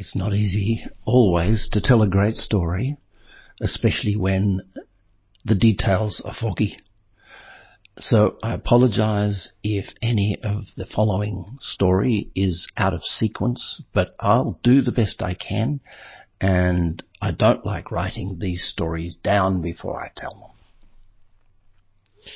It's 0.00 0.14
not 0.14 0.32
easy 0.32 0.86
always 1.04 1.68
to 1.72 1.80
tell 1.80 2.02
a 2.02 2.08
great 2.08 2.36
story, 2.36 2.98
especially 3.60 4.14
when 4.14 4.60
the 5.44 5.56
details 5.56 6.22
are 6.24 6.32
foggy. 6.32 6.78
So 7.98 8.38
I 8.40 8.54
apologize 8.54 9.50
if 9.64 9.86
any 10.00 10.38
of 10.40 10.66
the 10.76 10.86
following 10.86 11.58
story 11.60 12.30
is 12.36 12.68
out 12.76 12.94
of 12.94 13.02
sequence, 13.02 13.82
but 13.92 14.14
I'll 14.20 14.60
do 14.62 14.82
the 14.82 14.92
best 14.92 15.20
I 15.20 15.34
can 15.34 15.80
and 16.40 17.02
I 17.20 17.32
don't 17.32 17.66
like 17.66 17.90
writing 17.90 18.38
these 18.38 18.62
stories 18.62 19.16
down 19.16 19.62
before 19.62 20.00
I 20.00 20.12
tell 20.16 20.30
them. 20.30 22.32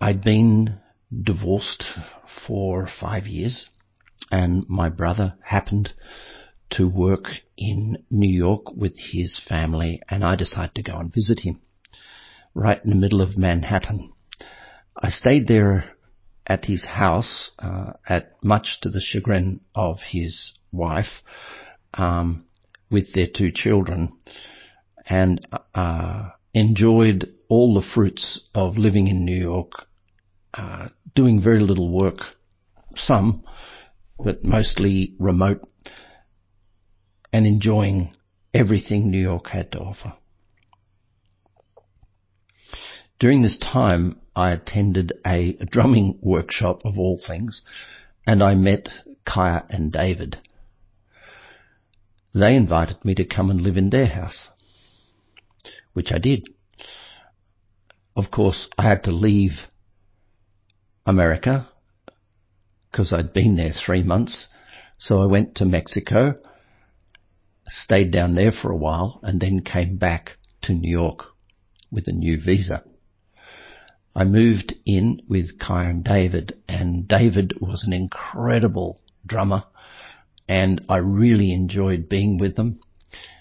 I'd 0.00 0.22
been 0.22 0.78
divorced 1.24 1.84
for 2.46 2.88
five 3.00 3.26
years 3.26 3.68
and 4.30 4.68
my 4.68 4.88
brother 4.88 5.34
happened 5.42 5.92
to 6.70 6.88
work 6.88 7.28
in 7.56 8.04
New 8.10 8.30
York 8.30 8.72
with 8.74 8.94
his 8.98 9.38
family 9.48 10.00
and 10.08 10.22
I 10.22 10.36
decided 10.36 10.74
to 10.74 10.82
go 10.82 10.98
and 10.98 11.12
visit 11.12 11.40
him 11.40 11.60
right 12.54 12.80
in 12.82 12.90
the 12.90 12.96
middle 12.96 13.20
of 13.20 13.38
Manhattan. 13.38 14.12
I 15.00 15.10
stayed 15.10 15.46
there 15.46 15.96
at 16.46 16.64
his 16.64 16.84
house, 16.84 17.50
uh, 17.58 17.92
at 18.08 18.32
much 18.42 18.78
to 18.82 18.90
the 18.90 19.00
chagrin 19.00 19.60
of 19.74 19.98
his 20.10 20.54
wife, 20.72 21.22
um, 21.94 22.46
with 22.90 23.12
their 23.12 23.26
two 23.32 23.52
children, 23.52 24.16
and 25.08 25.46
uh, 25.74 26.30
enjoyed 26.54 27.32
all 27.48 27.74
the 27.74 27.86
fruits 27.94 28.40
of 28.54 28.76
living 28.76 29.08
in 29.08 29.24
New 29.24 29.36
York, 29.36 29.72
uh, 30.54 30.88
doing 31.14 31.40
very 31.40 31.60
little 31.60 31.90
work, 31.90 32.20
some, 32.96 33.44
but 34.18 34.44
mostly 34.44 35.14
remote, 35.18 35.68
and 37.32 37.46
enjoying 37.46 38.14
everything 38.52 39.10
New 39.10 39.20
York 39.20 39.48
had 39.48 39.72
to 39.72 39.78
offer. 39.78 40.14
During 43.18 43.42
this 43.42 43.58
time, 43.58 44.20
I 44.34 44.52
attended 44.52 45.12
a 45.26 45.56
drumming 45.70 46.18
workshop 46.22 46.82
of 46.84 46.98
all 46.98 47.20
things, 47.24 47.62
and 48.26 48.42
I 48.42 48.54
met 48.54 48.88
Kaya 49.24 49.64
and 49.68 49.92
David. 49.92 50.38
They 52.32 52.54
invited 52.54 53.04
me 53.04 53.14
to 53.16 53.24
come 53.24 53.50
and 53.50 53.60
live 53.60 53.76
in 53.76 53.90
their 53.90 54.06
house, 54.06 54.50
which 55.92 56.12
I 56.12 56.18
did. 56.18 56.48
Of 58.14 58.30
course, 58.30 58.68
I 58.78 58.82
had 58.82 59.04
to 59.04 59.12
leave 59.12 59.52
America 61.06 61.68
because 62.98 63.12
I'd 63.12 63.32
been 63.32 63.54
there 63.54 63.70
three 63.70 64.02
months. 64.02 64.48
So 64.98 65.22
I 65.22 65.26
went 65.26 65.54
to 65.56 65.64
Mexico, 65.64 66.34
stayed 67.68 68.10
down 68.10 68.34
there 68.34 68.50
for 68.50 68.72
a 68.72 68.76
while, 68.76 69.20
and 69.22 69.40
then 69.40 69.60
came 69.60 69.98
back 69.98 70.32
to 70.62 70.72
New 70.72 70.90
York 70.90 71.26
with 71.92 72.08
a 72.08 72.12
new 72.12 72.40
visa. 72.44 72.82
I 74.16 74.24
moved 74.24 74.74
in 74.84 75.22
with 75.28 75.50
and 75.68 76.02
David, 76.02 76.60
and 76.68 77.06
David 77.06 77.60
was 77.60 77.84
an 77.84 77.92
incredible 77.92 79.00
drummer, 79.24 79.62
and 80.48 80.84
I 80.88 80.96
really 80.96 81.52
enjoyed 81.52 82.08
being 82.08 82.36
with 82.36 82.56
them. 82.56 82.80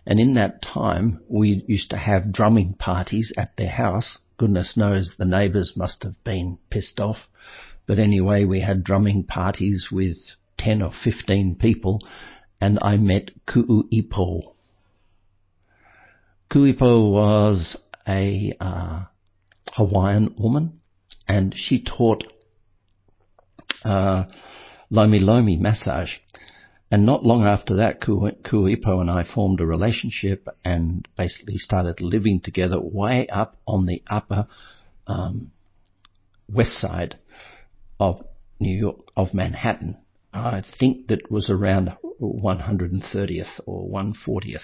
And 0.06 0.20
in 0.20 0.36
that 0.36 0.62
time, 0.62 1.22
we 1.28 1.64
used 1.68 1.90
to 1.90 1.98
have 1.98 2.32
drumming 2.32 2.76
parties 2.76 3.34
at 3.36 3.58
their 3.58 3.72
house. 3.72 4.20
Goodness 4.38 4.78
knows 4.78 5.16
the 5.18 5.26
neighbours 5.26 5.74
must 5.76 6.04
have 6.04 6.24
been 6.24 6.60
pissed 6.70 7.00
off. 7.00 7.28
But 7.88 8.00
anyway, 8.00 8.44
we 8.44 8.60
had 8.60 8.84
drumming 8.84 9.24
parties 9.24 9.88
with 9.92 10.18
10 10.58 10.82
or 10.82 10.92
15 11.04 11.56
people, 11.56 12.02
and 12.60 12.78
I 12.82 12.98
met 12.98 13.32
Ku'uipo. 13.48 14.54
Ku'uipo 16.52 17.12
was 17.12 17.78
a 18.06 18.54
uh, 18.60 19.06
Hawaiian 19.72 20.36
woman, 20.38 20.82
and 21.30 21.54
she 21.56 21.82
taught 21.82 22.26
uh, 23.86 24.26
Lomi 24.90 25.20
Lomi 25.20 25.56
massage. 25.56 26.16
And 26.92 27.06
not 27.06 27.26
long 27.26 27.46
after 27.46 27.76
that, 27.78 28.02
Ku'uipo 28.02 29.00
and 29.00 29.10
I 29.10 29.24
formed 29.24 29.62
a 29.62 29.66
relationship 29.66 30.48
and 30.64 31.08
basically 31.18 31.58
started 31.58 32.02
living 32.02 32.42
together 32.42 32.80
way 32.82 33.28
up 33.28 33.56
on 33.66 33.86
the 33.86 34.04
upper 34.10 34.48
um, 35.06 35.52
west 36.50 36.80
side 36.80 37.18
of 38.00 38.22
New 38.60 38.78
York, 38.78 39.10
of 39.16 39.34
Manhattan. 39.34 39.98
I 40.34 40.62
think 40.80 41.08
that 41.08 41.32
was 41.32 41.50
around 41.50 41.92
130th 42.22 43.62
or 43.66 43.90
140th 43.90 44.60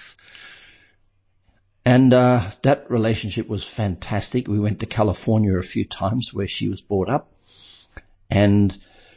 and 1.86 2.14
uh, 2.14 2.52
that 2.62 2.90
relationship 2.90 3.48
was 3.48 3.68
fantastic. 3.76 4.48
We 4.48 4.58
went 4.58 4.80
to 4.80 4.86
California 4.86 5.54
a 5.58 5.62
few 5.62 5.84
times 5.84 6.30
where 6.32 6.48
she 6.48 6.68
was 6.68 6.80
brought 6.80 7.10
up. 7.10 7.30
And 8.30 8.74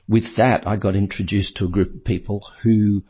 with 0.08 0.36
that, 0.36 0.68
I 0.68 0.76
got 0.76 0.96
introduced 0.96 1.58
to 1.58 1.66
a 1.66 1.70
group 1.70 1.96
of 1.96 2.04
people 2.04 2.46
who 2.64 3.04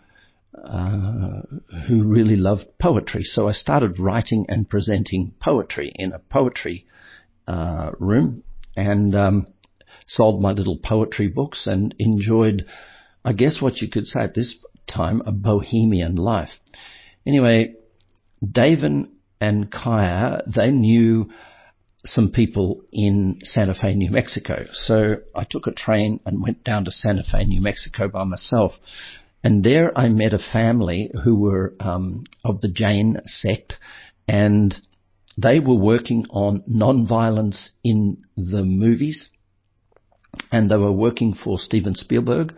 uh, 0.53 1.41
who 1.87 2.03
really 2.03 2.35
loved 2.35 2.65
poetry. 2.79 3.23
So 3.23 3.47
I 3.47 3.51
started 3.51 3.99
writing 3.99 4.45
and 4.47 4.67
presenting 4.67 5.33
poetry 5.39 5.91
in 5.93 6.13
a 6.13 6.19
poetry 6.19 6.87
uh, 7.47 7.91
room, 7.99 8.43
and 8.75 9.15
um, 9.15 9.47
sold 10.07 10.41
my 10.41 10.51
little 10.51 10.77
poetry 10.77 11.27
books 11.27 11.67
and 11.67 11.93
enjoyed, 11.99 12.65
I 13.23 13.33
guess, 13.33 13.61
what 13.61 13.81
you 13.81 13.89
could 13.89 14.05
say 14.05 14.21
at 14.21 14.33
this 14.33 14.55
time, 14.87 15.21
a 15.25 15.31
bohemian 15.31 16.15
life. 16.15 16.49
Anyway, 17.25 17.75
David 18.41 19.07
and 19.39 19.71
Kaya, 19.71 20.41
they 20.47 20.71
knew 20.71 21.29
some 22.05 22.31
people 22.31 22.83
in 22.91 23.39
Santa 23.43 23.73
Fe, 23.73 23.93
New 23.93 24.11
Mexico. 24.11 24.65
So 24.71 25.17
I 25.35 25.43
took 25.43 25.67
a 25.67 25.71
train 25.71 26.19
and 26.25 26.41
went 26.41 26.63
down 26.63 26.85
to 26.85 26.91
Santa 26.91 27.23
Fe, 27.29 27.43
New 27.43 27.61
Mexico 27.61 28.07
by 28.07 28.23
myself. 28.23 28.73
And 29.43 29.63
there 29.63 29.97
I 29.97 30.09
met 30.09 30.33
a 30.33 30.39
family 30.39 31.11
who 31.23 31.35
were 31.35 31.75
um, 31.79 32.23
of 32.43 32.61
the 32.61 32.69
Jain 32.69 33.17
sect, 33.25 33.75
and 34.27 34.75
they 35.37 35.59
were 35.59 35.75
working 35.75 36.25
on 36.29 36.63
non-violence 36.67 37.71
in 37.83 38.23
the 38.35 38.63
movies, 38.63 39.29
and 40.51 40.69
they 40.69 40.77
were 40.77 40.91
working 40.91 41.33
for 41.33 41.59
Steven 41.59 41.95
Spielberg, 41.95 42.53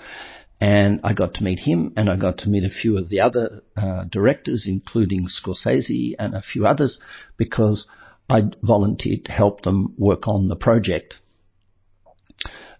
and 0.61 0.99
I 1.03 1.13
got 1.13 1.35
to 1.35 1.43
meet 1.43 1.59
him 1.59 1.93
and 1.95 2.09
I 2.09 2.17
got 2.17 2.39
to 2.39 2.49
meet 2.49 2.65
a 2.65 2.69
few 2.69 2.97
of 2.97 3.09
the 3.09 3.21
other 3.21 3.63
uh, 3.77 4.03
directors, 4.05 4.65
including 4.67 5.27
Scorsese 5.27 6.15
and 6.19 6.35
a 6.35 6.41
few 6.41 6.65
others, 6.65 6.99
because 7.37 7.87
I 8.29 8.43
volunteered 8.61 9.25
to 9.25 9.31
help 9.31 9.61
them 9.61 9.95
work 9.97 10.27
on 10.27 10.49
the 10.49 10.55
project. 10.55 11.15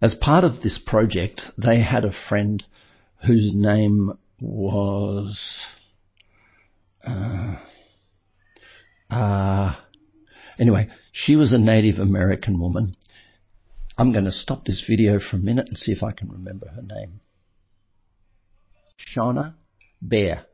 As 0.01 0.15
part 0.15 0.43
of 0.43 0.61
this 0.61 0.79
project, 0.85 1.41
they 1.57 1.81
had 1.81 2.05
a 2.05 2.13
friend 2.29 2.63
whose 3.25 3.51
name 3.53 4.11
was, 4.39 5.59
uh, 7.05 7.55
uh, 9.09 9.75
anyway, 10.57 10.87
she 11.11 11.35
was 11.35 11.51
a 11.51 11.57
Native 11.57 11.99
American 11.99 12.59
woman. 12.59 12.95
I'm 13.99 14.13
going 14.13 14.23
to 14.23 14.31
stop 14.31 14.63
this 14.63 14.81
video 14.87 15.19
for 15.19 15.35
a 15.35 15.39
minute 15.39 15.67
and 15.67 15.77
see 15.77 15.91
if 15.91 16.03
I 16.03 16.13
can 16.13 16.29
remember 16.31 16.69
her 16.69 16.81
name. 16.81 17.19
Shauna 18.97 19.55
Bear. 20.01 20.45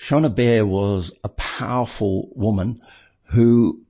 Shauna 0.00 0.34
Bear 0.34 0.64
was 0.64 1.12
a 1.22 1.28
powerful 1.28 2.30
woman 2.34 2.80
who 3.34 3.82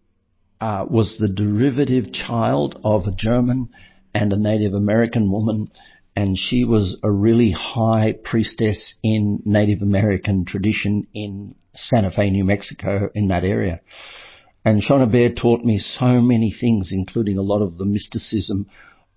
uh, 0.60 0.87
was 0.91 1.16
the 1.20 1.28
derivative 1.28 2.12
child 2.12 2.81
of 2.82 3.06
a 3.06 3.12
German 3.12 3.69
and 4.12 4.32
a 4.32 4.36
Native 4.36 4.75
American 4.75 5.31
woman, 5.31 5.71
and 6.16 6.36
she 6.36 6.65
was 6.65 6.97
a 7.04 7.10
really 7.10 7.53
high 7.53 8.16
priestess 8.24 8.95
in 9.04 9.41
Native 9.45 9.80
American 9.80 10.45
tradition 10.45 11.06
in 11.15 11.54
Santa 11.77 12.10
Fe, 12.10 12.30
New 12.30 12.45
Mexico, 12.45 13.10
in 13.15 13.28
that 13.28 13.45
area. 13.45 13.80
And 14.65 14.83
Shauna 14.83 15.11
Bear 15.11 15.33
taught 15.33 15.63
me 15.63 15.78
so 15.78 16.21
many 16.21 16.51
things, 16.51 16.91
including 16.91 17.37
a 17.37 17.43
lot 17.43 17.61
of 17.61 17.77
the 17.77 17.84
mysticism 17.84 18.66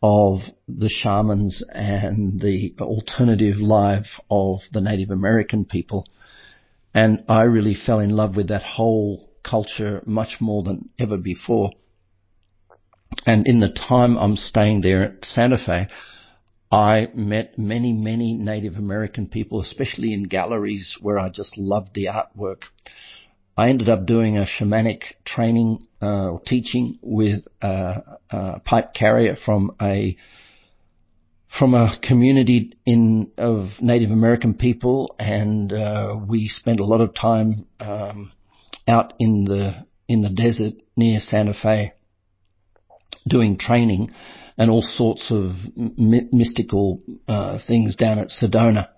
of 0.04 0.40
the 0.68 0.90
shamans 0.90 1.64
and 1.70 2.42
the 2.42 2.76
alternative 2.82 3.58
life 3.58 4.20
of 4.30 4.60
the 4.72 4.82
Native 4.82 5.10
American 5.10 5.66
people. 5.66 6.06
And 6.94 7.24
I 7.30 7.44
really 7.44 7.76
fell 7.76 8.00
in 8.00 8.10
love 8.10 8.36
with 8.36 8.50
that 8.50 8.64
whole 8.64 9.30
culture 9.44 10.04
much 10.06 10.38
more 10.42 10.64
than 10.64 10.90
ever 11.00 11.18
before. 11.18 11.72
And 13.26 13.48
in 13.48 13.60
the 13.60 13.70
time 13.70 14.18
I'm 14.18 14.36
staying 14.36 14.82
there 14.82 15.04
at 15.04 15.26
Santa 15.26 15.58
Fe, 15.58 15.88
I 16.72 17.08
met 17.16 17.58
many, 17.58 17.94
many 17.94 18.34
Native 18.34 18.76
American 18.76 19.28
people, 19.28 19.62
especially 19.62 20.14
in 20.14 20.24
galleries 20.24 20.98
where 21.00 21.18
I 21.18 21.30
just 21.30 21.58
loved 21.58 21.94
the 21.94 22.08
artwork. 22.08 22.64
I 23.58 23.70
ended 23.70 23.90
up 23.90 24.06
doing 24.06 24.38
a 24.38 24.46
shamanic 24.46 25.02
training 25.26 25.88
uh, 26.00 26.30
or 26.30 26.42
teaching 26.46 27.00
with 27.02 27.44
a, 27.62 28.18
a, 28.30 28.60
pipe 28.60 28.94
carrier 28.94 29.36
from 29.44 29.76
a 29.82 30.16
from 31.58 31.74
a 31.74 31.98
community 32.04 32.74
in 32.86 33.32
of 33.38 33.70
Native 33.82 34.12
American 34.12 34.54
people, 34.54 35.16
and 35.18 35.74
uh, 35.74 36.16
we 36.28 36.50
spent 36.50 36.80
a 36.80 36.86
lot 36.86 37.02
of 37.02 37.16
time 37.16 37.66
um, 37.80 38.32
out 38.88 39.14
in 39.18 39.46
the 39.46 39.88
in 40.08 40.22
the 40.22 40.30
desert 40.30 40.74
near 40.96 41.20
Santa 41.20 41.54
Fe 41.54 41.94
doing 43.28 43.58
training 43.58 44.12
and 44.58 44.70
all 44.70 44.84
sorts 44.84 45.32
of 45.32 45.52
mystical 45.76 47.02
uh, 47.28 47.58
things 47.68 47.96
down 47.96 48.20
at 48.20 48.30
Sedona. 48.30 48.90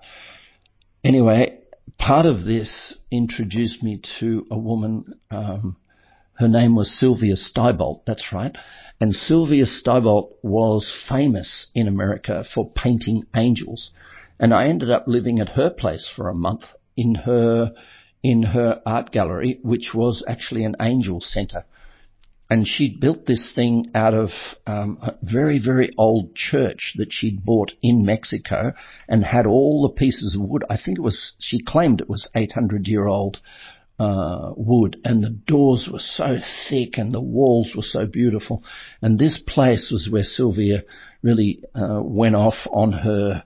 Anyway, 1.03 1.58
part 1.97 2.25
of 2.25 2.43
this 2.43 2.95
introduced 3.11 3.83
me 3.83 4.01
to 4.19 4.45
a 4.51 4.57
woman. 4.57 5.19
Um, 5.31 5.77
her 6.33 6.47
name 6.47 6.75
was 6.75 6.97
Sylvia 6.97 7.35
Steibelt. 7.35 8.01
That's 8.05 8.31
right. 8.31 8.55
And 9.01 9.13
Sylvia 9.13 9.65
Steibelt 9.65 10.31
was 10.41 11.05
famous 11.09 11.67
in 11.73 11.87
America 11.87 12.43
for 12.53 12.71
painting 12.71 13.23
angels. 13.35 13.91
And 14.39 14.53
I 14.53 14.67
ended 14.67 14.89
up 14.89 15.05
living 15.07 15.39
at 15.39 15.49
her 15.49 15.69
place 15.69 16.07
for 16.15 16.29
a 16.29 16.35
month 16.35 16.63
in 16.95 17.15
her 17.15 17.73
in 18.21 18.43
her 18.43 18.81
art 18.85 19.11
gallery, 19.11 19.59
which 19.63 19.93
was 19.93 20.23
actually 20.27 20.65
an 20.65 20.75
angel 20.81 21.21
center 21.21 21.63
and 22.49 22.67
she'd 22.67 22.99
built 22.99 23.27
this 23.27 23.53
thing 23.53 23.85
out 23.93 24.15
of 24.15 24.29
um, 24.65 24.97
a 25.01 25.13
very, 25.21 25.59
very 25.63 25.91
old 25.97 26.35
church 26.35 26.93
that 26.97 27.13
she'd 27.13 27.45
bought 27.45 27.73
in 27.81 28.03
Mexico 28.03 28.73
and 29.07 29.23
had 29.23 29.45
all 29.45 29.83
the 29.83 29.95
pieces 29.95 30.35
of 30.35 30.41
wood. 30.41 30.63
I 30.69 30.77
think 30.83 30.97
it 30.97 31.01
was, 31.01 31.33
she 31.37 31.59
claimed 31.63 32.01
it 32.01 32.09
was 32.09 32.27
800 32.35 32.87
year 32.87 33.05
old 33.05 33.39
uh, 33.99 34.53
wood 34.55 34.97
and 35.03 35.23
the 35.23 35.29
doors 35.29 35.89
were 35.91 35.99
so 35.99 36.37
thick 36.69 36.97
and 36.97 37.13
the 37.13 37.21
walls 37.21 37.73
were 37.75 37.83
so 37.83 38.07
beautiful. 38.07 38.63
And 39.01 39.19
this 39.19 39.39
place 39.45 39.89
was 39.91 40.09
where 40.09 40.23
Sylvia 40.23 40.83
really 41.21 41.63
uh, 41.75 42.01
went 42.01 42.35
off 42.35 42.55
on 42.71 42.93
her 42.93 43.43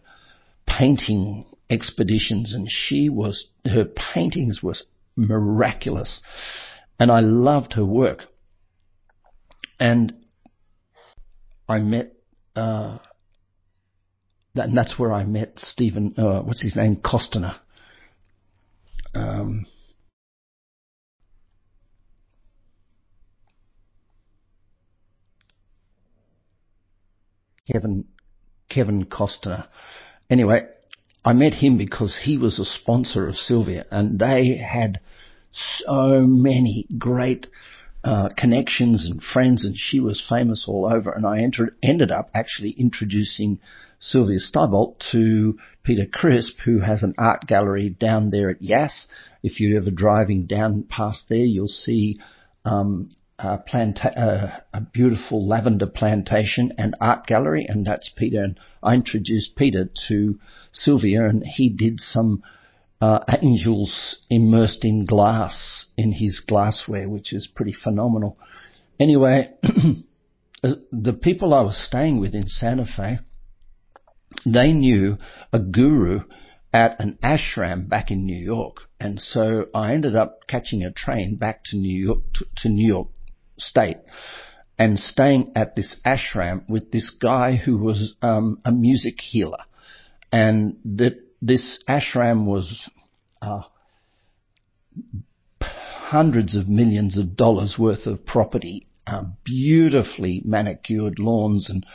painting 0.66 1.44
expeditions 1.70 2.54
and 2.54 2.70
she 2.70 3.10
was, 3.10 3.48
her 3.66 3.84
paintings 3.84 4.64
were 4.64 4.76
miraculous. 5.18 6.22
And 7.00 7.12
I 7.12 7.20
loved 7.20 7.74
her 7.74 7.84
work 7.84 8.28
and 9.84 10.14
I 11.68 11.80
met, 11.80 12.14
uh, 12.56 13.00
and 14.56 14.78
that's 14.78 14.98
where 14.98 15.12
I 15.12 15.26
met 15.26 15.56
Stephen, 15.58 16.14
uh, 16.18 16.42
what's 16.42 16.62
his 16.62 16.78
name, 16.78 16.96
Costner. 16.96 17.56
Um, 19.14 19.66
Kevin, 27.70 28.06
Kevin 28.70 29.06
Costner. 29.06 29.68
Anyway, 30.30 30.62
I 31.26 31.34
met 31.34 31.56
him 31.56 31.78
because 31.78 32.18
he 32.24 32.38
was 32.38 32.58
a 32.58 32.64
sponsor 32.64 33.28
of 33.28 33.36
Sylvia 33.36 33.86
and 33.92 34.18
they 34.18 34.56
had 34.56 35.02
so 35.52 36.22
many 36.22 36.88
great 36.98 37.48
uh, 38.04 38.30
connections 38.36 39.08
and 39.10 39.24
friends, 39.24 39.64
and 39.64 39.76
she 39.78 40.00
was 40.00 40.26
famous 40.28 40.66
all 40.68 40.86
over. 40.86 41.12
And 41.12 41.26
I 41.26 41.40
entered, 41.40 41.76
ended 41.82 42.12
up 42.12 42.30
actually 42.34 42.72
introducing 42.72 43.60
Sylvia 44.00 44.40
Steibelt 44.40 45.00
to 45.12 45.58
Peter 45.84 46.06
Crisp, 46.06 46.60
who 46.66 46.80
has 46.80 47.04
an 47.04 47.14
art 47.18 47.48
gallery 47.48 47.90
down 47.90 48.30
there 48.30 48.50
at 48.50 48.62
Yass. 48.62 49.08
If 49.42 49.60
you're 49.60 49.78
ever 49.78 49.92
driving 49.92 50.46
down 50.46 50.84
past 50.84 51.30
there, 51.30 51.46
you'll 51.46 51.68
see 51.70 52.20
um, 52.66 53.10
a, 53.40 53.58
planta- 53.58 54.18
uh, 54.18 54.60
a 54.74 54.82
beautiful 54.82 55.48
lavender 55.48 55.88
plantation 55.88 56.74
and 56.78 56.96
art 57.00 57.26
gallery, 57.26 57.66
and 57.68 57.86
that's 57.86 58.12
Peter. 58.16 58.42
And 58.42 58.60
I 58.82 58.96
introduced 58.96 59.56
Peter 59.56 59.90
to 60.10 60.40
Sylvia, 60.74 61.26
and 61.26 61.44
he 61.46 61.70
did 61.70 62.02
some 62.02 62.44
uh, 63.02 63.20
angels 63.42 64.20
immersed 64.30 64.86
in 64.86 65.06
glass 65.06 65.88
in 65.98 66.12
his 66.12 66.40
glassware, 66.40 67.10
which 67.10 67.34
is 67.34 67.50
pretty 67.54 67.74
phenomenal. 67.74 68.38
Anyway, 69.00 69.50
the 70.62 71.14
people 71.14 71.54
I 71.54 71.62
was 71.62 71.78
staying 71.78 72.20
with 72.20 72.34
in 72.34 72.48
Santa 72.48 72.86
Fe, 72.86 73.20
they 74.46 74.72
knew 74.72 75.18
a 75.52 75.60
guru 75.60 76.22
at 76.72 77.00
an 77.00 77.20
ashram 77.22 77.88
back 77.88 78.10
in 78.10 78.26
New 78.26 78.38
York, 78.38 78.78
and 79.00 79.20
so 79.20 79.68
I 79.76 79.94
ended 79.94 80.16
up 80.16 80.48
catching 80.48 80.84
a 80.84 80.92
train 80.92 81.36
back 81.36 81.64
to 81.66 81.78
New 81.78 82.04
York 82.06 82.20
to, 82.36 82.46
to 82.58 82.70
New 82.70 82.88
York 82.88 83.10
State 83.60 83.98
and 84.78 84.98
staying 84.98 85.52
at 85.56 85.76
this 85.76 85.96
ashram 86.06 86.68
with 86.68 86.92
this 86.92 87.10
guy 87.12 87.56
who 87.56 87.78
was 87.78 88.16
um, 88.22 88.60
a 88.66 88.72
music 88.72 89.20
healer, 89.22 89.64
and 90.32 90.78
that 90.84 91.20
this 91.46 91.84
ashram 91.90 92.46
was 92.46 92.90
uh, 93.42 93.64
hundreds 95.62 96.56
of 96.56 96.70
millions 96.70 97.18
of 97.18 97.36
dollars 97.36 97.76
worth 97.78 98.06
of 98.06 98.26
property, 98.26 98.88
uh, 99.06 99.24
beautifully 99.44 100.42
manicured 100.46 101.20
lawns 101.20 101.70
and 101.70 101.86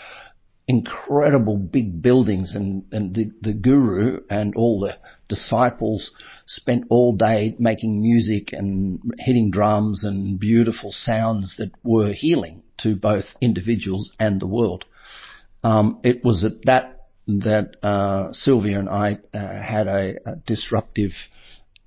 incredible 0.66 1.56
big 1.56 2.02
buildings 2.02 2.54
and, 2.54 2.84
and 2.92 3.14
the, 3.14 3.32
the 3.40 3.54
guru 3.54 4.20
and 4.28 4.54
all 4.54 4.80
the 4.80 4.98
disciples 5.26 6.10
spent 6.46 6.84
all 6.90 7.16
day 7.16 7.56
making 7.58 8.02
music 8.02 8.52
and 8.52 9.00
hitting 9.18 9.50
drums 9.50 10.04
and 10.04 10.38
beautiful 10.38 10.92
sounds 10.92 11.54
that 11.56 11.70
were 11.82 12.12
healing 12.12 12.62
to 12.76 12.94
both 12.94 13.24
individuals 13.40 14.12
and 14.20 14.42
the 14.42 14.46
world. 14.46 14.84
Um, 15.64 16.00
it 16.04 16.22
was 16.22 16.44
at 16.44 16.66
that 16.66 16.97
that 17.28 17.76
uh, 17.82 18.32
Sylvia 18.32 18.78
and 18.78 18.88
I 18.88 19.18
uh, 19.34 19.38
had 19.38 19.86
a, 19.86 20.14
a, 20.24 20.36
disruptive 20.46 21.10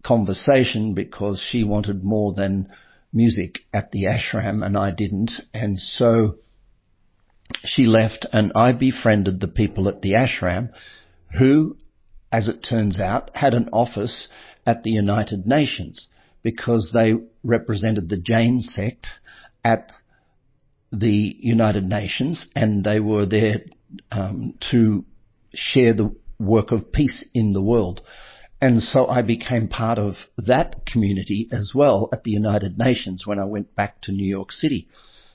conversation 0.03 0.93
because 0.93 1.41
she 1.41 1.63
wanted 1.63 2.03
more 2.03 2.33
than 2.33 2.69
music 3.11 3.59
at 3.73 3.91
the 3.91 4.03
ashram 4.03 4.63
and 4.63 4.77
I 4.77 4.91
didn't, 4.91 5.31
and 5.51 5.79
so 5.79 6.35
she 7.63 7.85
left 7.85 8.27
and 8.31 8.51
I 8.55 8.71
befriended 8.73 9.39
the 9.39 9.47
people 9.47 9.89
at 9.89 10.03
the 10.03 10.13
ashram 10.13 10.69
who, 11.37 11.75
as 12.31 12.47
it 12.47 12.63
turns 12.67 12.99
out, 12.99 13.31
had 13.35 13.55
an 13.55 13.69
office 13.73 14.27
at 14.65 14.83
the 14.83 14.91
United 14.91 15.47
Nations 15.47 16.07
because 16.43 16.91
they 16.93 17.13
represented 17.43 18.09
the 18.09 18.17
Jain 18.17 18.61
sect 18.61 19.07
at 19.63 19.91
the 20.91 21.35
United 21.39 21.83
Nations 21.83 22.47
and 22.55 22.83
they 22.83 22.99
were 22.99 23.25
there 23.25 23.61
um, 24.11 24.55
to 24.71 25.03
share 25.53 25.93
the 25.93 26.15
work 26.39 26.71
of 26.71 26.91
peace 26.91 27.23
in 27.33 27.53
the 27.53 27.61
world. 27.61 28.01
And 28.61 28.81
so 28.83 29.07
I 29.07 29.23
became 29.23 29.67
part 29.67 29.97
of 29.97 30.15
that 30.37 30.85
community 30.85 31.47
as 31.51 31.71
well 31.73 32.09
at 32.13 32.23
the 32.23 32.31
United 32.31 32.77
Nations 32.77 33.25
when 33.25 33.39
I 33.39 33.45
went 33.45 33.75
back 33.75 34.01
to 34.01 34.11
New 34.11 34.27
York 34.27 34.51
City. 34.51 34.87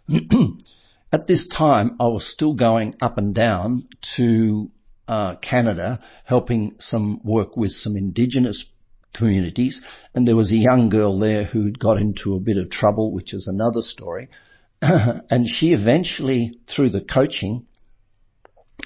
at 1.13 1.27
this 1.27 1.49
time, 1.49 1.97
I 1.99 2.05
was 2.05 2.31
still 2.31 2.55
going 2.55 2.95
up 3.01 3.19
and 3.19 3.35
down 3.35 3.89
to 4.17 4.71
uh, 5.09 5.37
Canada, 5.37 6.01
helping 6.25 6.77
some 6.79 7.21
work 7.25 7.57
with 7.57 7.73
some 7.73 7.97
indigenous 7.97 8.65
communities. 9.13 9.81
And 10.15 10.27
there 10.27 10.37
was 10.37 10.53
a 10.53 10.57
young 10.57 10.89
girl 10.89 11.19
there 11.19 11.45
who'd 11.45 11.79
got 11.81 11.99
into 11.99 12.35
a 12.35 12.41
bit 12.41 12.59
of 12.59 12.71
trouble, 12.71 13.13
which 13.13 13.35
is 13.35 13.49
another 13.49 13.83
story. 13.83 14.29
and 14.83 15.49
she 15.49 15.73
eventually, 15.73 16.61
through 16.69 16.91
the 16.91 17.01
coaching, 17.01 17.67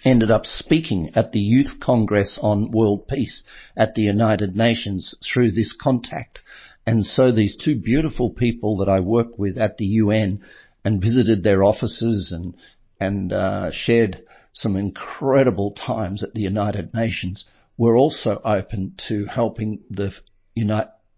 ended 0.05 0.31
up 0.31 0.47
speaking 0.47 1.11
at 1.15 1.33
the 1.33 1.41
Youth 1.41 1.81
Congress 1.81 2.39
on 2.41 2.71
World 2.71 3.09
Peace 3.09 3.43
at 3.77 3.95
the 3.95 4.03
United 4.03 4.57
Nations 4.57 5.15
through 5.23 5.53
this 5.53 5.73
contact. 5.73 6.41
And 6.87 7.05
so 7.05 7.31
these 7.31 7.57
two 7.57 7.77
beautiful 7.77 8.31
people 8.31 8.79
that 8.79 8.89
I 8.89 9.01
worked 9.01 9.39
with 9.39 9.59
at 9.59 9.77
the 9.77 9.87
UN 9.87 10.41
and 10.85 11.03
visited 11.03 11.43
their 11.43 11.63
offices 11.63 12.33
and, 12.33 12.55
and 12.99 13.33
uh, 13.33 13.71
shared 13.73 14.23
some 14.53 14.77
incredible 14.77 15.73
times 15.73 16.23
at 16.23 16.33
the 16.33 16.41
United 16.41 16.93
Nations 16.95 17.45
were 17.77 17.97
also 17.97 18.41
open 18.45 18.95
to 19.09 19.27
helping 19.27 19.81
the 19.91 20.13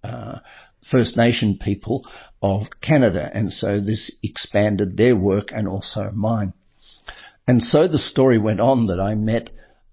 uh, 0.05 0.39
First 0.91 1.17
Nation 1.17 1.59
people 1.61 2.07
of 2.43 2.67
Canada. 2.81 3.31
And 3.33 3.53
so 3.53 3.81
this 3.81 4.11
expanded 4.23 4.97
their 4.97 5.17
work 5.17 5.51
and 5.53 5.67
also 5.67 6.11
mine. 6.13 6.53
And 7.47 7.63
so 7.63 7.89
the 7.89 7.99
story 7.99 8.39
went 8.39 8.61
on 8.61 8.87
that 8.87 9.01
I 9.01 9.15
met 9.15 9.51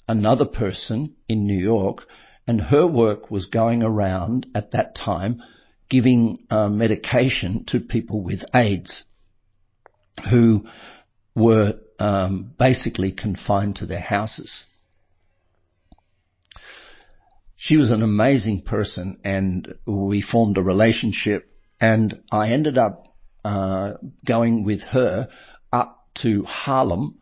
another 0.07 0.45
person 0.45 1.15
in 1.27 1.45
New 1.45 1.57
York 1.57 2.05
and 2.47 2.61
her 2.61 2.85
work 2.85 3.29
was 3.29 3.45
going 3.45 3.83
around 3.83 4.47
at 4.55 4.71
that 4.71 4.95
time 4.95 5.41
giving 5.89 6.45
uh, 6.49 6.69
medication 6.69 7.63
to 7.67 7.79
people 7.79 8.21
with 8.21 8.43
AIDS 8.55 9.03
who 10.29 10.65
were 11.35 11.75
um, 11.99 12.53
basically 12.57 13.11
confined 13.11 13.77
to 13.77 13.85
their 13.85 13.99
houses. 13.99 14.65
She 17.55 17.77
was 17.77 17.91
an 17.91 18.03
amazing 18.03 18.61
person 18.61 19.19
and 19.23 19.75
we 19.85 20.21
formed 20.21 20.57
a 20.57 20.63
relationship 20.63 21.51
and 21.81 22.21
I 22.31 22.49
ended 22.49 22.77
up 22.77 23.05
uh, 23.43 23.93
going 24.25 24.63
with 24.63 24.81
her 24.81 25.29
up 25.73 26.07
to 26.21 26.43
Harlem 26.43 27.19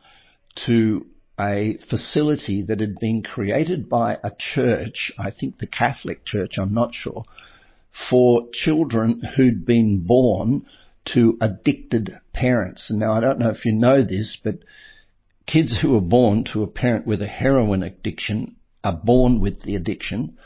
to 0.65 1.05
a 1.39 1.77
facility 1.89 2.63
that 2.63 2.79
had 2.79 2.99
been 2.99 3.21
created 3.21 3.87
by 3.87 4.17
a 4.23 4.31
church, 4.37 5.11
I 5.17 5.31
think 5.31 5.57
the 5.57 5.67
Catholic 5.67 6.25
Church, 6.25 6.57
I'm 6.57 6.73
not 6.73 6.93
sure, 6.93 7.25
for 8.09 8.47
children 8.51 9.21
who'd 9.35 9.65
been 9.65 10.05
born 10.05 10.65
to 11.13 11.37
addicted 11.41 12.19
parents. 12.33 12.91
Now 12.91 13.13
I 13.13 13.21
don't 13.21 13.39
know 13.39 13.49
if 13.49 13.65
you 13.65 13.71
know 13.71 14.03
this, 14.03 14.37
but 14.43 14.59
kids 15.45 15.79
who 15.81 15.95
are 15.95 16.01
born 16.01 16.43
to 16.53 16.63
a 16.63 16.67
parent 16.67 17.07
with 17.07 17.21
a 17.21 17.27
heroin 17.27 17.83
addiction 17.83 18.55
are 18.83 18.99
born 19.03 19.39
with 19.39 19.61
the 19.61 19.75
addiction. 19.75 20.37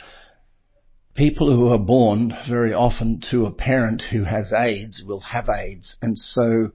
People 1.15 1.56
who 1.56 1.70
are 1.70 1.80
born 1.80 2.34
very 2.48 2.74
often 2.74 3.22
to 3.32 3.46
a 3.46 3.51
parent 3.51 4.01
who 4.12 4.24
has 4.24 4.53
AIDS 4.53 5.03
will 5.06 5.20
have 5.20 5.50
AIDS. 5.50 5.96
And 6.01 6.18
so 6.18 6.72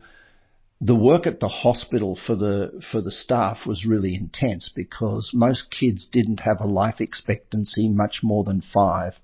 the 0.80 0.94
work 0.94 1.26
at 1.26 1.40
the 1.40 1.48
hospital 1.48 2.18
for 2.26 2.36
the, 2.36 2.82
for 2.90 3.00
the 3.00 3.10
staff 3.10 3.66
was 3.66 3.86
really 3.86 4.14
intense 4.14 4.70
because 4.74 5.30
most 5.32 5.70
kids 5.70 6.06
didn't 6.06 6.40
have 6.40 6.60
a 6.60 6.66
life 6.66 7.00
expectancy 7.00 7.88
much 7.88 8.20
more 8.22 8.44
than 8.44 8.60
five. 8.60 9.14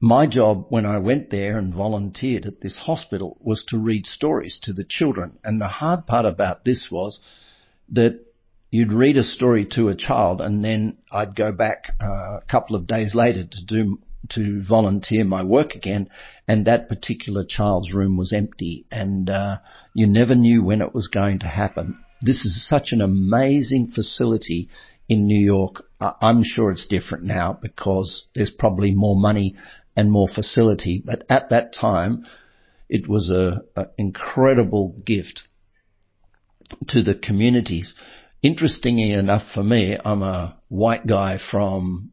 My 0.00 0.26
job 0.26 0.66
when 0.70 0.84
I 0.84 0.98
went 0.98 1.30
there 1.30 1.56
and 1.56 1.72
volunteered 1.72 2.46
at 2.46 2.60
this 2.60 2.76
hospital 2.78 3.36
was 3.40 3.64
to 3.68 3.78
read 3.78 4.04
stories 4.06 4.58
to 4.64 4.72
the 4.72 4.84
children. 4.84 5.38
And 5.44 5.60
the 5.60 5.68
hard 5.68 6.06
part 6.06 6.26
about 6.26 6.64
this 6.64 6.88
was 6.90 7.20
that 7.90 8.18
you'd 8.72 8.92
read 8.92 9.16
a 9.16 9.22
story 9.22 9.66
to 9.76 9.88
a 9.88 9.94
child 9.94 10.40
and 10.40 10.64
then 10.64 10.96
I'd 11.12 11.36
go 11.36 11.52
back 11.52 11.94
uh, 12.02 12.38
a 12.38 12.42
couple 12.50 12.74
of 12.74 12.88
days 12.88 13.14
later 13.14 13.44
to 13.44 13.64
do 13.64 14.00
to 14.30 14.62
volunteer 14.62 15.24
my 15.24 15.42
work 15.42 15.74
again 15.74 16.08
and 16.46 16.66
that 16.66 16.88
particular 16.88 17.44
child's 17.44 17.92
room 17.92 18.16
was 18.16 18.32
empty 18.32 18.86
and 18.90 19.28
uh, 19.28 19.58
you 19.94 20.06
never 20.06 20.34
knew 20.34 20.62
when 20.62 20.80
it 20.80 20.94
was 20.94 21.08
going 21.08 21.38
to 21.40 21.46
happen. 21.46 21.98
This 22.20 22.44
is 22.44 22.66
such 22.68 22.92
an 22.92 23.00
amazing 23.00 23.88
facility 23.88 24.68
in 25.08 25.26
New 25.26 25.44
York. 25.44 25.84
I'm 26.00 26.42
sure 26.44 26.70
it's 26.70 26.86
different 26.86 27.24
now 27.24 27.58
because 27.60 28.28
there's 28.34 28.50
probably 28.56 28.92
more 28.94 29.16
money 29.16 29.56
and 29.96 30.10
more 30.10 30.28
facility. 30.28 31.02
But 31.04 31.24
at 31.28 31.50
that 31.50 31.74
time, 31.74 32.24
it 32.88 33.08
was 33.08 33.30
a, 33.30 33.62
a 33.74 33.86
incredible 33.98 34.94
gift 35.04 35.42
to 36.88 37.02
the 37.02 37.14
communities. 37.14 37.94
Interestingly 38.42 39.12
enough 39.12 39.42
for 39.52 39.62
me, 39.62 39.96
I'm 40.04 40.22
a 40.22 40.56
white 40.68 41.06
guy 41.06 41.38
from 41.50 42.11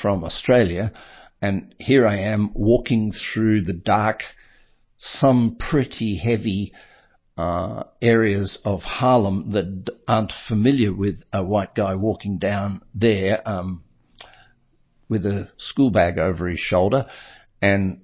from 0.00 0.24
Australia, 0.24 0.92
and 1.40 1.74
here 1.78 2.06
I 2.06 2.18
am 2.18 2.50
walking 2.54 3.12
through 3.12 3.62
the 3.62 3.72
dark, 3.72 4.22
some 4.98 5.56
pretty 5.58 6.16
heavy 6.16 6.72
uh, 7.36 7.84
areas 8.02 8.58
of 8.64 8.82
Harlem 8.82 9.52
that 9.52 9.90
aren't 10.08 10.32
familiar 10.48 10.92
with 10.92 11.22
a 11.32 11.42
white 11.44 11.74
guy 11.74 11.94
walking 11.94 12.38
down 12.38 12.82
there. 12.94 13.40
Um, 13.48 13.84
with 15.08 15.24
a 15.24 15.48
school 15.56 15.90
bag 15.90 16.18
over 16.18 16.48
his 16.48 16.58
shoulder 16.58 17.06
and 17.62 18.00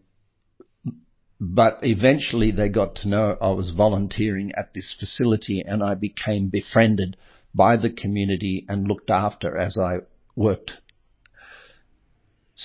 but 1.40 1.78
eventually 1.82 2.52
they 2.52 2.68
got 2.68 2.94
to 2.94 3.08
know 3.08 3.36
I 3.40 3.50
was 3.50 3.70
volunteering 3.76 4.52
at 4.56 4.72
this 4.72 4.94
facility 4.98 5.62
and 5.66 5.82
I 5.82 5.94
became 5.94 6.48
befriended 6.48 7.16
by 7.54 7.76
the 7.76 7.90
community 7.90 8.64
and 8.68 8.88
looked 8.88 9.10
after 9.10 9.58
as 9.58 9.76
I 9.76 9.98
worked. 10.34 10.72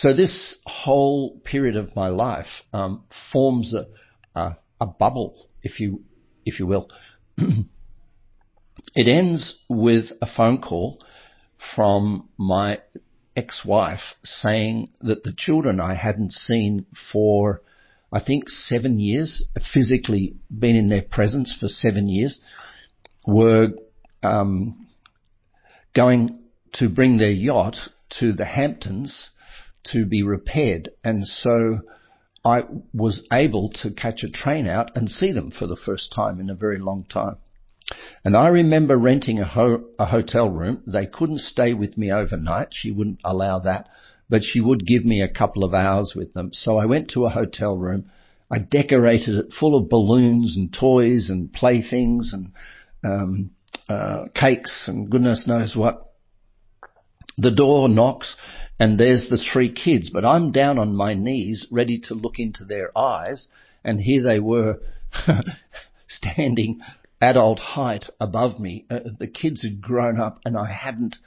So 0.02 0.14
this 0.14 0.56
whole 0.66 1.42
period 1.42 1.76
of 1.76 1.94
my 1.94 2.08
life 2.08 2.64
um, 2.72 3.04
forms 3.34 3.74
a, 3.74 3.88
a, 4.34 4.56
a 4.80 4.86
bubble, 4.86 5.50
if 5.62 5.82
you 5.82 6.04
if 6.46 6.58
you 6.58 6.68
will. 6.68 6.88
it 7.38 9.10
ends 9.10 9.60
with 9.68 10.06
a 10.22 10.26
phone 10.26 10.62
call 10.62 11.00
from 11.76 12.30
my 12.38 12.80
ex-wife 13.36 14.16
saying 14.24 14.88
that 15.02 15.24
the 15.24 15.34
children 15.36 15.82
I 15.82 15.96
hadn't 15.96 16.32
seen 16.32 16.86
for, 17.12 17.62
I 18.10 18.24
think, 18.24 18.48
seven 18.48 19.02
years, 19.02 19.46
physically 19.74 20.38
been 20.50 20.78
in 20.78 20.88
their 20.88 21.04
presence 21.04 21.54
for 21.60 21.68
seven 21.68 22.08
years, 22.08 22.40
were 23.28 23.74
um, 24.24 24.88
going 25.94 26.40
to 26.76 26.88
bring 26.88 27.18
their 27.18 27.32
yacht 27.32 27.76
to 28.20 28.32
the 28.32 28.46
Hamptons 28.46 29.32
to 29.86 30.06
be 30.06 30.24
repaired. 30.24 30.90
And 31.04 31.28
so 31.28 31.80
I 32.44 32.64
was 32.94 33.24
able 33.32 33.70
to 33.82 33.92
catch 33.92 34.24
a 34.24 34.30
train 34.30 34.68
out 34.68 34.96
and 34.96 35.10
see 35.10 35.32
them 35.32 35.52
for 35.52 35.68
the 35.68 35.76
first 35.76 36.12
time 36.12 36.40
in 36.40 36.50
a 36.50 36.56
very 36.56 36.80
long 36.80 37.06
time. 37.06 37.38
And 38.24 38.38
I 38.38 38.48
remember 38.50 38.98
renting 38.98 39.40
a, 39.40 39.46
ho- 39.46 39.86
a 39.98 40.06
hotel 40.06 40.50
room. 40.50 40.84
They 40.86 41.06
couldn't 41.06 41.40
stay 41.40 41.74
with 41.74 41.98
me 41.98 42.12
overnight. 42.12 42.70
She 42.72 42.92
wouldn't 42.92 43.20
allow 43.24 43.60
that, 43.60 43.88
but 44.30 44.44
she 44.44 44.62
would 44.62 44.86
give 44.86 45.04
me 45.06 45.22
a 45.22 45.34
couple 45.34 45.64
of 45.64 45.74
hours 45.74 46.14
with 46.16 46.34
them. 46.34 46.52
So 46.54 46.78
I 46.78 46.86
went 46.86 47.10
to 47.12 47.26
a 47.26 47.30
hotel 47.30 47.76
room. 47.76 48.12
I 48.52 48.60
decorated 48.60 49.36
it 49.36 49.54
full 49.54 49.76
of 49.76 49.90
balloons 49.90 50.56
and 50.58 50.74
toys 50.74 51.30
and 51.30 51.52
playthings 51.52 52.34
and 52.34 52.52
um, 53.04 53.52
uh, 53.88 54.26
cakes 54.34 54.88
and 54.88 55.10
goodness 55.10 55.48
knows 55.48 55.76
what. 55.76 56.06
The 57.38 57.52
door 57.52 57.88
knocks 57.88 58.36
and 58.80 58.98
there's 58.98 59.28
the 59.30 59.38
three 59.38 59.72
kids, 59.72 60.10
but 60.10 60.24
I'm 60.24 60.52
down 60.52 60.80
on 60.80 60.96
my 60.96 61.14
knees 61.14 61.66
ready 61.70 62.00
to 62.06 62.14
look 62.14 62.40
into 62.40 62.64
their 62.64 62.98
eyes 62.98 63.48
and 63.84 64.00
here 64.00 64.24
they 64.24 64.40
were 64.40 64.80
standing 66.08 66.80
adult 67.22 67.60
height 67.60 68.06
above 68.20 68.60
me. 68.60 68.86
Uh, 68.90 69.00
the 69.20 69.28
kids 69.28 69.64
had 69.64 69.82
grown 69.82 70.20
up 70.20 70.40
and 70.46 70.58
I 70.58 70.72
hadn't 70.72 71.18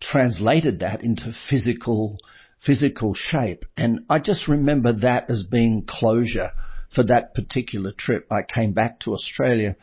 translated 0.00 0.80
that 0.80 1.02
into 1.02 1.32
physical, 1.48 2.18
physical 2.64 3.14
shape. 3.14 3.64
And 3.76 4.00
I 4.08 4.18
just 4.18 4.48
remember 4.48 4.92
that 4.92 5.30
as 5.30 5.44
being 5.44 5.84
closure 5.86 6.50
for 6.94 7.04
that 7.04 7.34
particular 7.34 7.92
trip. 7.96 8.26
I 8.32 8.40
came 8.42 8.72
back 8.72 9.00
to 9.00 9.12
Australia 9.12 9.76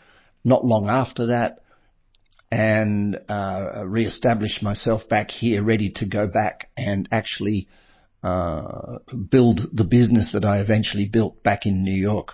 not 0.43 0.65
long 0.65 0.89
after 0.89 1.27
that 1.27 1.59
and 2.51 3.19
uh, 3.27 3.83
re-established 3.85 4.63
myself 4.63 5.07
back 5.09 5.29
here, 5.29 5.63
ready 5.63 5.91
to 5.95 6.05
go 6.05 6.27
back 6.27 6.69
and 6.77 7.07
actually 7.11 7.67
uh, 8.23 8.99
build 9.29 9.59
the 9.73 9.83
business 9.83 10.31
that 10.33 10.45
I 10.45 10.59
eventually 10.59 11.05
built 11.05 11.43
back 11.43 11.65
in 11.65 11.83
New 11.83 11.95
York. 11.95 12.33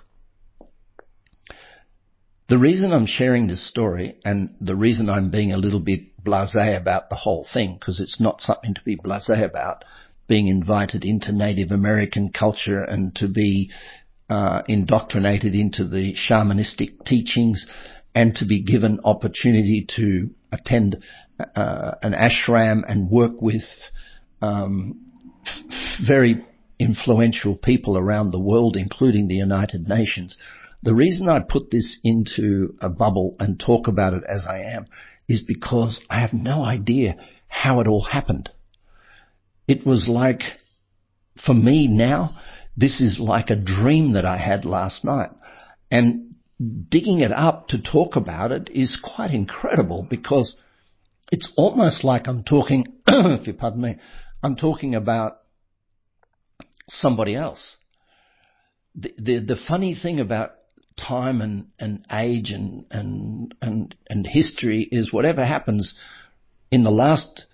The 2.47 2.57
reason 2.57 2.91
I'm 2.91 3.07
sharing 3.07 3.47
this 3.47 3.67
story 3.67 4.17
and 4.23 4.55
the 4.59 4.75
reason 4.75 5.09
I'm 5.09 5.31
being 5.31 5.53
a 5.53 5.57
little 5.57 5.79
bit 5.79 6.23
blasé 6.23 6.77
about 6.77 7.09
the 7.09 7.15
whole 7.15 7.47
thing, 7.51 7.77
because 7.79 7.99
it's 7.99 8.19
not 8.19 8.41
something 8.41 8.73
to 8.75 8.83
be 8.83 8.97
blasé 8.97 9.43
about, 9.43 9.83
being 10.27 10.47
invited 10.47 11.03
into 11.03 11.31
Native 11.31 11.71
American 11.71 12.31
culture 12.31 12.83
and 12.83 13.15
to 13.15 13.27
be 13.27 13.71
uh, 14.29 14.61
indoctrinated 14.67 15.55
into 15.55 15.87
the 15.87 16.13
shamanistic 16.13 17.03
teachings 17.05 17.67
and 18.15 18.35
to 18.35 18.45
be 18.45 18.61
given 18.61 18.99
opportunity 19.03 19.85
to 19.95 20.29
attend 20.51 21.03
uh, 21.55 21.91
an 22.01 22.13
ashram 22.13 22.83
and 22.87 23.09
work 23.09 23.41
with 23.41 23.63
um, 24.41 25.11
very 26.07 26.45
influential 26.79 27.55
people 27.55 27.97
around 27.97 28.31
the 28.31 28.39
world, 28.39 28.75
including 28.77 29.27
the 29.27 29.35
United 29.35 29.87
Nations. 29.87 30.37
The 30.83 30.93
reason 30.93 31.29
I 31.29 31.39
put 31.39 31.71
this 31.71 31.97
into 32.03 32.75
a 32.81 32.89
bubble 32.89 33.35
and 33.39 33.59
talk 33.59 33.87
about 33.87 34.13
it 34.13 34.23
as 34.27 34.45
I 34.47 34.59
am 34.59 34.87
is 35.29 35.43
because 35.43 36.01
I 36.09 36.19
have 36.19 36.33
no 36.33 36.63
idea 36.63 37.15
how 37.47 37.79
it 37.79 37.87
all 37.87 38.05
happened. 38.11 38.49
It 39.67 39.85
was 39.85 40.07
like, 40.09 40.41
for 41.45 41.53
me 41.53 41.87
now, 41.87 42.37
this 42.75 42.99
is 42.99 43.19
like 43.19 43.49
a 43.49 43.55
dream 43.55 44.13
that 44.13 44.25
I 44.25 44.37
had 44.37 44.65
last 44.65 45.05
night. 45.05 45.29
And 45.89 46.32
digging 46.59 47.19
it 47.19 47.31
up 47.31 47.67
to 47.69 47.81
talk 47.81 48.15
about 48.15 48.51
it 48.51 48.69
is 48.71 48.99
quite 49.01 49.31
incredible 49.31 50.05
because 50.07 50.55
it's 51.31 51.51
almost 51.57 52.03
like 52.03 52.27
I'm 52.27 52.43
talking, 52.43 52.85
if 53.07 53.47
you 53.47 53.53
pardon 53.53 53.81
me, 53.81 53.95
I'm 54.41 54.55
talking 54.55 54.93
about 54.95 55.39
somebody 56.89 57.35
else. 57.35 57.77
The, 58.95 59.13
the, 59.17 59.39
the 59.39 59.55
funny 59.67 59.95
thing 59.95 60.19
about 60.19 60.51
time 60.97 61.41
and, 61.41 61.67
and 61.79 62.05
age 62.11 62.51
and, 62.51 62.85
and, 62.91 63.55
and, 63.61 63.95
and 64.07 64.27
history 64.27 64.87
is 64.91 65.11
whatever 65.11 65.43
happens 65.43 65.95
in 66.71 66.83
the 66.83 66.91
last 66.91 67.45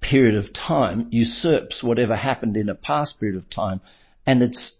period 0.00 0.34
of 0.34 0.52
time 0.54 1.08
usurps 1.10 1.82
whatever 1.82 2.16
happened 2.16 2.56
in 2.56 2.68
a 2.68 2.74
past 2.74 3.20
period 3.20 3.36
of 3.36 3.50
time. 3.50 3.80
And 4.26 4.42
it's, 4.42 4.72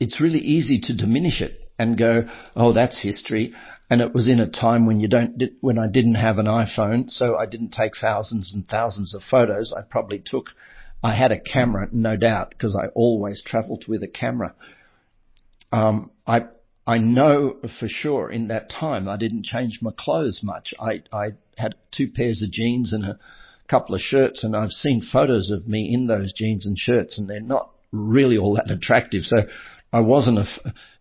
it's 0.00 0.20
really 0.20 0.40
easy 0.40 0.80
to 0.80 0.96
diminish 0.96 1.40
it 1.40 1.70
and 1.82 1.98
go, 1.98 2.28
oh, 2.56 2.72
that's 2.72 3.02
history. 3.02 3.54
And 3.90 4.00
it 4.00 4.14
was 4.14 4.28
in 4.28 4.40
a 4.40 4.48
time 4.48 4.86
when 4.86 5.00
you 5.00 5.08
don't, 5.08 5.42
when 5.60 5.78
I 5.78 5.88
didn't 5.88 6.14
have 6.14 6.38
an 6.38 6.46
iPhone, 6.46 7.10
so 7.10 7.36
I 7.36 7.46
didn't 7.46 7.72
take 7.72 7.92
thousands 8.00 8.52
and 8.54 8.66
thousands 8.66 9.14
of 9.14 9.22
photos. 9.22 9.74
I 9.76 9.82
probably 9.82 10.22
took, 10.24 10.46
I 11.02 11.14
had 11.14 11.32
a 11.32 11.40
camera, 11.40 11.88
no 11.92 12.16
doubt, 12.16 12.50
because 12.50 12.74
I 12.74 12.86
always 12.94 13.42
travelled 13.44 13.84
with 13.86 14.02
a 14.02 14.08
camera. 14.08 14.54
Um, 15.72 16.10
I 16.26 16.46
I 16.86 16.98
know 16.98 17.56
for 17.78 17.88
sure 17.88 18.30
in 18.30 18.48
that 18.48 18.68
time 18.68 19.08
I 19.08 19.16
didn't 19.16 19.44
change 19.44 19.78
my 19.80 19.92
clothes 19.96 20.40
much. 20.42 20.74
I, 20.80 21.02
I 21.12 21.30
had 21.56 21.74
two 21.92 22.08
pairs 22.08 22.42
of 22.42 22.50
jeans 22.50 22.92
and 22.92 23.04
a 23.04 23.18
couple 23.68 23.94
of 23.94 24.00
shirts 24.00 24.42
and 24.42 24.56
I've 24.56 24.70
seen 24.70 25.00
photos 25.00 25.50
of 25.50 25.68
me 25.68 25.92
in 25.92 26.06
those 26.06 26.32
jeans 26.32 26.66
and 26.66 26.76
shirts 26.76 27.18
and 27.18 27.30
they're 27.30 27.40
not 27.40 27.70
really 27.92 28.36
all 28.36 28.54
that 28.54 28.70
attractive. 28.70 29.22
So 29.22 29.36
I 29.92 30.00
wasn't 30.00 30.38
a 30.38 30.46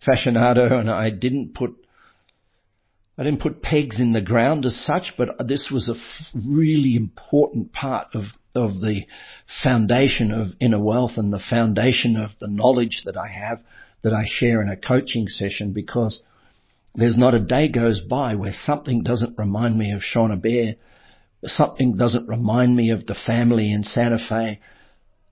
fashionado 0.05 0.71
and 0.79 0.89
I 0.89 1.09
didn't 1.09 1.55
put 1.55 1.75
I 3.17 3.23
didn't 3.23 3.41
put 3.41 3.61
pegs 3.61 3.99
in 3.99 4.13
the 4.13 4.21
ground 4.21 4.65
as 4.65 4.75
such, 4.75 5.13
but 5.17 5.47
this 5.47 5.69
was 5.69 5.89
a 5.89 6.39
really 6.47 6.95
important 6.95 7.71
part 7.71 8.15
of, 8.15 8.23
of 8.55 8.81
the 8.81 9.05
foundation 9.63 10.31
of 10.31 10.47
inner 10.59 10.81
wealth 10.81 11.17
and 11.17 11.31
the 11.31 11.43
foundation 11.49 12.15
of 12.15 12.31
the 12.39 12.47
knowledge 12.47 13.03
that 13.05 13.17
I 13.17 13.27
have 13.27 13.59
that 14.01 14.13
I 14.13 14.23
share 14.25 14.61
in 14.61 14.69
a 14.69 14.77
coaching 14.77 15.27
session 15.27 15.73
because 15.73 16.23
there's 16.95 17.17
not 17.17 17.35
a 17.35 17.39
day 17.39 17.69
goes 17.69 18.01
by 18.01 18.35
where 18.35 18.53
something 18.53 19.03
doesn't 19.03 19.37
remind 19.37 19.77
me 19.77 19.91
of 19.91 20.01
Shauna 20.01 20.41
Bear, 20.41 20.75
something 21.43 21.97
doesn't 21.97 22.27
remind 22.27 22.75
me 22.75 22.89
of 22.89 23.05
the 23.05 23.15
family 23.15 23.71
in 23.71 23.83
Santa 23.83 24.17
Fe. 24.17 24.59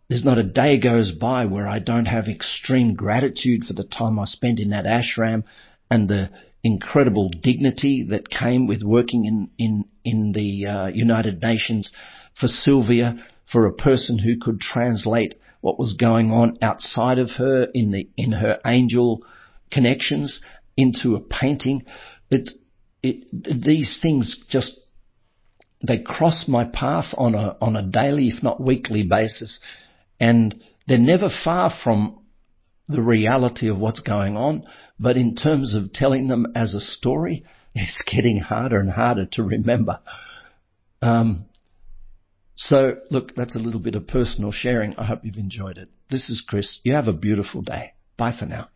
There's 0.10 0.26
not 0.26 0.40
a 0.40 0.44
day 0.44 0.80
goes 0.80 1.12
by 1.12 1.46
where 1.46 1.68
I 1.68 1.78
don't 1.78 2.08
have 2.08 2.28
extreme 2.28 2.96
gratitude 2.96 3.64
for 3.64 3.74
the 3.74 3.84
time 3.84 4.18
I 4.18 4.26
spent 4.26 4.60
in 4.60 4.72
that 4.72 4.86
ashram 4.86 5.44
and 5.92 6.10
the 6.10 6.32
incredible 6.64 7.30
dignity 7.30 8.08
that 8.10 8.30
came 8.30 8.66
with 8.66 8.82
working 8.82 9.26
in 9.26 9.50
in 9.60 9.86
in 10.04 10.32
the 10.32 10.66
uh, 10.66 10.88
United 10.88 11.42
Nations 11.42 11.92
for 12.40 12.48
Sylvia, 12.48 13.24
for 13.52 13.66
a 13.66 13.74
person 13.74 14.18
who 14.18 14.38
could 14.40 14.60
translate 14.60 15.36
what 15.62 15.78
was 15.78 15.94
going 15.94 16.32
on 16.32 16.58
outside 16.62 17.20
of 17.20 17.30
her 17.32 17.68
in 17.74 17.92
the 17.92 18.10
in 18.18 18.32
her 18.32 18.60
angel 18.66 19.24
connections 19.72 20.42
into 20.76 21.16
a 21.16 21.20
painting. 21.20 21.84
It, 22.32 22.50
it 23.04 23.28
these 23.32 24.00
things 24.02 24.44
just 24.50 24.80
they 25.86 26.00
cross 26.00 26.48
my 26.48 26.66
path 26.66 27.14
on 27.16 27.36
a 27.36 27.58
on 27.62 27.76
a 27.76 27.84
daily, 27.84 28.30
if 28.30 28.42
not 28.42 28.60
weekly 28.60 29.04
basis, 29.04 29.60
and 30.20 30.62
they're 30.88 30.98
never 30.98 31.30
far 31.30 31.72
from 31.84 32.20
the 32.88 33.02
reality 33.02 33.70
of 33.70 33.80
what's 33.80 34.00
going 34.00 34.36
on. 34.36 34.66
But 35.00 35.16
in 35.16 35.36
terms 35.36 35.76
of 35.76 35.94
telling 35.94 36.28
them 36.28 36.48
as 36.56 36.74
a 36.74 36.82
story, 36.82 37.46
it's 37.76 38.04
getting 38.06 38.40
harder 38.40 38.80
and 38.80 38.90
harder 38.90 39.26
to 39.34 39.44
remember. 39.44 40.00
Um, 41.02 41.46
so 42.56 42.98
look, 43.10 43.36
that's 43.36 43.56
a 43.56 43.60
little 43.60 43.80
bit 43.80 43.96
of 43.96 44.08
personal 44.08 44.52
sharing. 44.52 44.96
I 44.98 45.06
hope 45.06 45.24
you've 45.24 45.38
enjoyed 45.38 45.78
it. 45.78 45.90
This 46.10 46.30
is 46.30 46.44
Chris. 46.46 46.80
You 46.84 46.94
have 46.94 47.08
a 47.08 47.14
beautiful 47.14 47.62
day. 47.62 47.94
Bye 48.18 48.36
for 48.38 48.46
now. 48.46 48.68